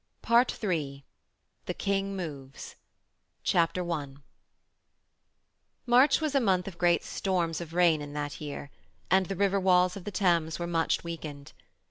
PART 0.23 0.51
THREE 0.53 1.05
THE 1.67 1.75
KING 1.75 2.15
MOVES 2.17 2.75
I 3.53 4.07
March 5.85 6.19
was 6.19 6.33
a 6.33 6.39
month 6.39 6.67
of 6.67 6.79
great 6.79 7.03
storms 7.03 7.61
of 7.61 7.75
rain 7.75 8.01
in 8.01 8.13
that 8.13 8.41
year, 8.41 8.71
and 9.11 9.27
the 9.27 9.35
river 9.35 9.59
walls 9.59 9.95
of 9.95 10.05
the 10.05 10.09
Thames 10.11 10.57
were 10.57 10.65
much 10.65 11.03
weakened. 11.03 11.53